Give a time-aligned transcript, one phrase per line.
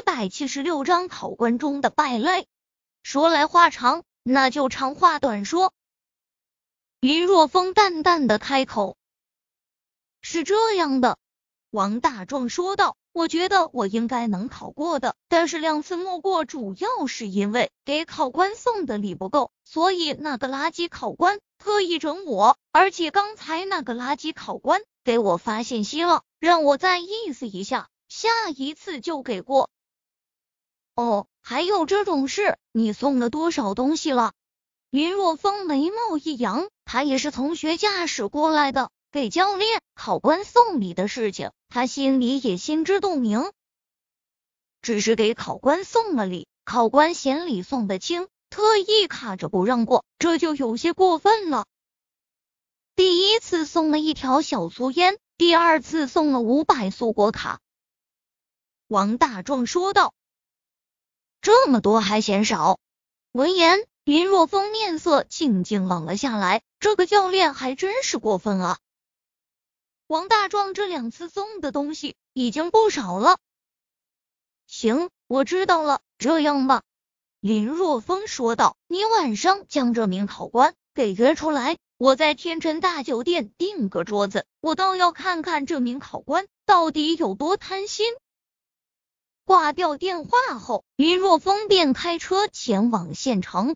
[0.00, 2.46] 一百七十六章考官中的败类。
[3.02, 5.74] 说来话长，那就长话短说。
[7.00, 8.96] 林若风淡淡的开口
[10.22, 11.18] ：“是这样的。”
[11.70, 22.56] 王大壮说道：“我觉得我应该能考过的，但是两次没过，主要是因为给考官送的礼不够，所以那个垃圾考官特意整我。
[22.72, 29.68] 而且刚才那个垃圾考官给我发信息了，让我再意思一下，下一次就给过。”
[31.00, 32.58] 哦，还有这种事？
[32.72, 34.34] 你送了多少东西了？
[34.90, 38.90] 林若风眉毛一扬，他也是从学驾驶过来的。
[39.10, 43.50] 给教练、考官送礼的事情，他心里也心知肚明。
[44.82, 51.64] 只是给考官送了礼，考官嫌礼送的轻，特意卡着不让过，这就有些过分了。
[52.94, 57.58] 第一次送了一条小粗烟，第二次送了五百速果卡。
[58.86, 60.12] 王大壮说道
[61.40, 62.78] ：“这么多还嫌少？”
[63.32, 66.62] 闻言，林若风面色静静冷了下来。
[66.80, 68.78] 这个教练还真是过分啊！
[70.06, 73.38] 王大壮这两次送的东西已经不少了。
[74.66, 76.00] 行，我知道了。
[76.16, 76.82] 这样吧，
[77.38, 88.06] 林若风说道：“你晚上将这名考官给约出来，我在天辰大酒店订个桌子，我倒要看看这名考官到底有多贪心。”
[89.50, 93.74] 挂掉电话后，林若风便开车前往县城。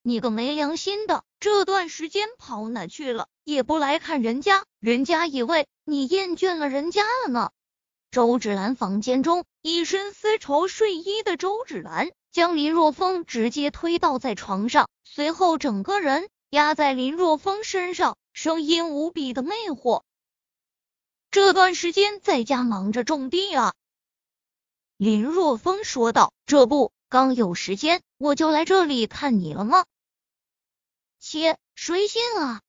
[0.00, 3.26] 你个没良心的，这段时间跑哪去了？
[3.42, 7.50] 也不来看人家，人家以为你厌倦了人家了呢。
[8.12, 20.02] 周芷兰房间中，一身丝绸睡衣的周芷兰将林若风直接推倒在床上，随后整个人压在林若风身上，声音无比的魅惑。
[21.32, 23.74] 这段时间在家忙着种地啊，
[25.04, 26.32] 林若风说道。
[26.46, 29.84] 这不，刚有时间我就来这里看你了吗？
[31.20, 32.62] 切，谁信啊！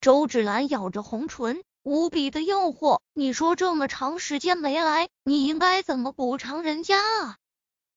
[0.00, 3.00] 周芷兰咬着红唇，无比的诱惑。
[3.12, 7.36] 你说这么长时间没来，你应该怎么补偿人家啊？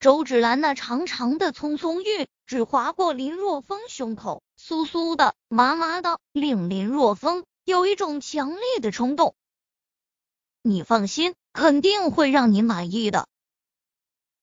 [0.01, 9.33] 周芷兰那长长的葱葱玉只划过林若风胸口，酥酥的、麻麻的，令林若风有一种强烈的冲动。
[10.61, 13.29] 你放心，肯定会让你满意的。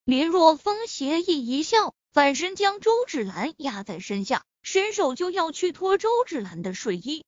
[0.04, 4.44] 林若风邪意一笑，反身将周芷兰压在身下。
[4.60, 7.26] 伸手就要去脱周芷兰的睡衣，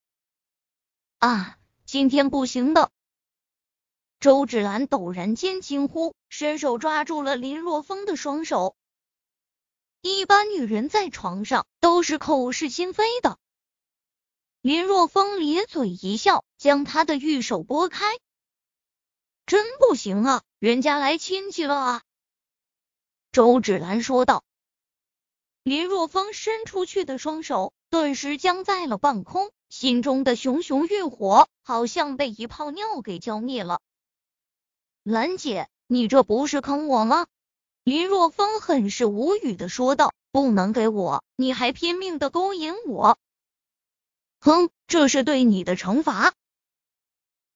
[1.19, 2.91] 啊，今天不行的！
[4.21, 8.75] 周芷兰陡然间惊呼，伸手抓住了林若风的双手。
[10.01, 13.39] 一般女人在床上都是口是心非的。
[14.63, 18.07] 林若风咧嘴一笑，将他的玉手拨开。
[19.45, 22.03] 真不行啊，人家来亲戚了啊！
[23.37, 24.45] 周芷兰说道。
[25.63, 33.83] 林若风伸出去的双手顿时僵在了半空，心中的熊熊欲火好像被一泡尿给浇灭了。
[35.03, 37.27] 兰姐，你这不是坑我吗？
[37.85, 43.19] 林若风很是无语的说道：“不能给我，你还拼命的勾引我。”
[44.41, 46.33] 哼，这是对你的惩罚。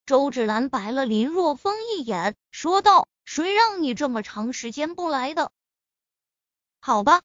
[0.04, 5.50] 周芷兰白了林若风一眼，说道：“谁让你这么长时间不来的？
[6.80, 7.22] 好吧。”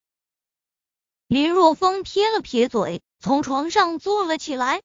[1.28, 4.84] 林若风撇了撇嘴，从床上坐了起来。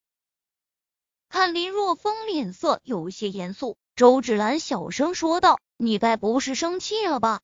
[1.29, 7.41] 看林若风脸色有些严肃，周芷兰小声说道：“你该不是生气了吧？”“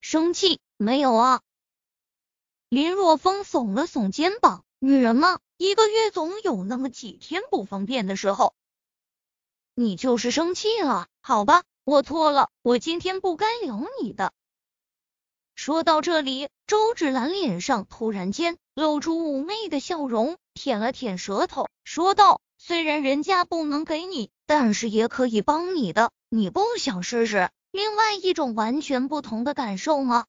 [0.00, 0.60] 生气？
[0.76, 1.40] 没有啊。”
[2.68, 8.54] 林若风耸了耸肩膀：“女人嘛，一个月总有那么几天不方便的时候。
[9.74, 11.08] ”“你就是生气了？
[11.20, 14.32] 好吧，我错了，我今天不该聊你的。”
[15.54, 30.26] 说到这里，周芷兰脸上突然间露出妩媚的笑容，舔了舔舌头，说道：“虽然人家不能给你，但是也可以帮你的，你不想试试另外一种完全不同的感受吗？”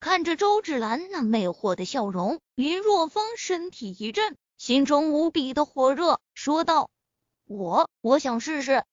[0.00, 6.90] 看着周芷兰那魅惑的笑容，林若风身体一震，心中无比的火热，说道
[7.48, 8.84] ：“我我想试试。”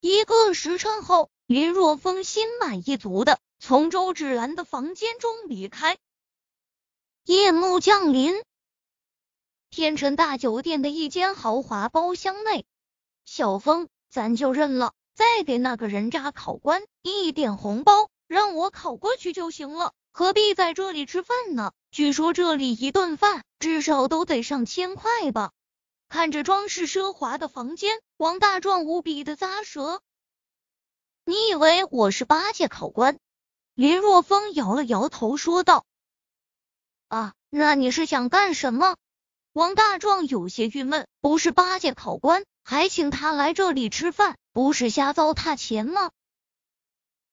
[0.00, 3.38] 一个时辰后，林若风心满意足的。
[3.60, 5.98] 从周芷兰的房间中离开，
[7.24, 8.32] 夜幕降临，
[9.68, 12.64] 天辰大酒店的一间豪华包厢内，
[13.24, 21.72] 小风，咱就认了，再给那个人渣考官一点红包，让我考过去就行了，何必在这里吃饭呢？
[21.90, 25.52] 据说这里一顿饭至少都得上千块吧？
[26.08, 30.00] 看着装饰奢华的房间，王大壮无比的咂舌。
[31.24, 33.18] 你以为我是八戒考官？
[33.78, 35.86] 林若风摇了摇头，说道
[37.06, 38.96] ：“啊，那你是想干什么？”
[39.54, 46.10] 王大壮有些郁闷，不是巴结考官，还请他来这里吃饭，不是瞎糟蹋钱吗？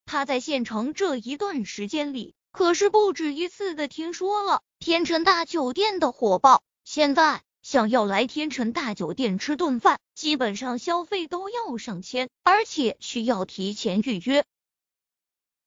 [0.06, 14.46] 他在县城这一段时间里，可是不止一次的听说了天成大酒店的火爆，现在想要来天成大酒店吃顿饭，基本上消费都要上千，而且需要提前预约。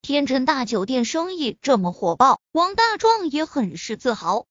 [0.00, 4.46] 天辰大酒店生意这么火爆，王大壮也很是自豪，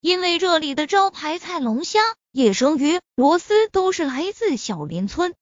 [0.00, 2.00] 因为这里的招牌菜龙虾、
[2.32, 5.34] 野生鱼、螺丝都是来自小林村。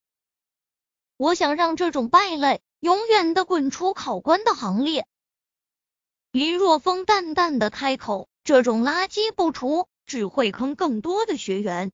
[1.16, 5.06] 我想让这种败类永远的滚出考官的行列。
[6.30, 11.90] 林若风淡淡的开口：“这种垃圾不除，只会坑更多的学员。”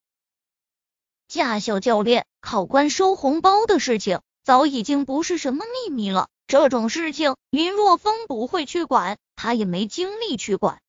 [1.28, 6.28] 驾校教练、考官收红包的事情，早已经不是什么秘密了。
[6.50, 10.82] 这种事情，林若风不会去管，他也没精力去管。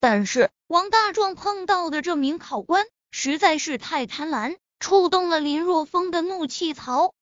[0.00, 7.14] 但是王大壮碰到的这名考官实在是太贪婪，触动了林若风的怒气槽。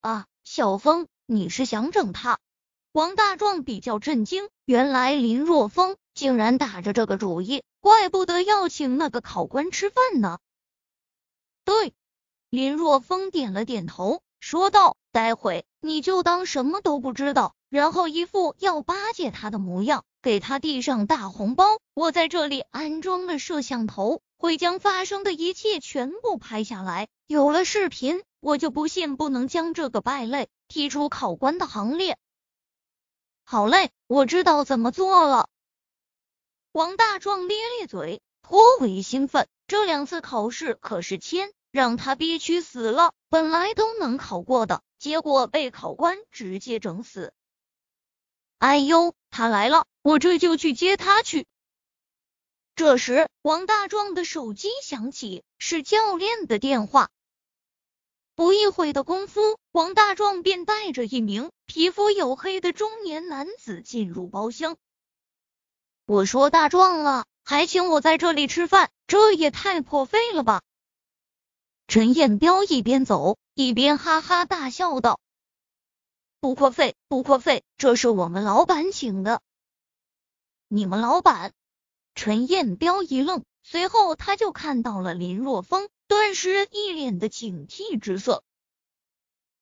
[0.00, 2.38] 啊，小风，你是想整他？
[2.92, 10.38] 王大壮比较震惊，原来林若风竟然打着这个主意，怪不得要请那个考官吃饭呢。
[11.64, 11.94] 对，
[12.48, 14.96] 林若风点了点头，说道。
[15.12, 21.78] 待会你就当什么都不知道，然后一副要巴结他的模样，给他递上大红包。
[21.94, 27.08] 我在这里安装了摄像头，会将发生的一切全部拍下来。
[27.26, 32.18] 有了视频，我就不信不能将这个败类踢出考官的行列。
[33.42, 35.48] 好嘞，我知道怎么做了。
[36.72, 39.48] 王大壮咧咧嘴，颇为兴奋。
[39.66, 43.12] 这两次考试可是签，让他憋屈死了。
[43.28, 44.82] 本来都能考过的。
[44.98, 47.34] 结果被考官直接整死。
[48.58, 51.46] 哎呦，他来了，我这就去接他去。
[52.74, 57.10] 这时，王大壮的手机响起，是教练的电话。
[58.34, 64.78] 不一会的功夫，王大壮便带着一名皮肤黝黑的中年男子进入包厢。
[66.06, 70.62] 我说大壮啊，还请我在这里吃饭，这也太破费了吧！
[71.86, 73.38] 陈彦彪一边走。
[73.58, 75.18] 一边哈哈大笑道
[76.40, 79.40] ：“不破费，不破费，这是我们老板请的。”
[80.68, 81.54] 你们老板？
[82.14, 88.44] 陈彦彪一愣，随后他就看到了林若风，顿时一脸的警惕之色。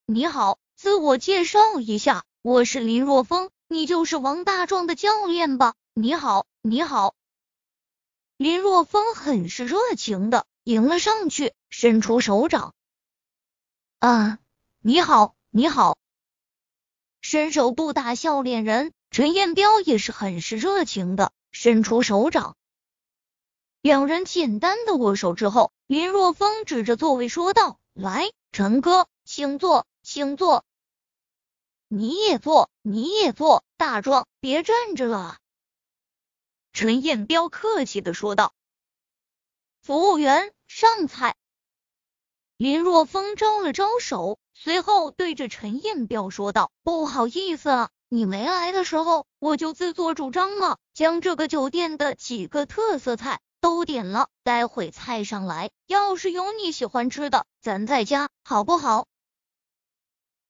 [0.06, 5.74] 你好，自我介绍一下，我是林若风，你就是王大壮的教练吧？
[5.94, 7.14] 你好，你好。
[8.36, 12.74] 林若风很是热情的迎了上去，伸出手掌。
[13.98, 14.38] 啊，
[14.80, 15.98] 你好，你好！
[17.20, 22.56] 伸手不打笑脸人，陈彦彪也是很是热情的伸出手掌。
[23.82, 30.64] 两人简单的握手之后，林若风指着座位说道：“来，陈哥，请坐，请坐。
[31.88, 33.62] 你也坐，你也坐。
[33.76, 35.36] 大壮，别站着了。”
[36.72, 38.54] 陈彦彪客气的说道
[39.84, 41.36] ：“服务员，上菜。”
[42.56, 54.30] 林若风招了招手，随后对着陈彦彪说道：“不好意思啊，你没来的时候，我就自作主张了，将这个酒店的几个特色菜都点了。
[54.42, 59.06] 待会菜上来，要是有你喜欢吃的，咱再加，好不好？”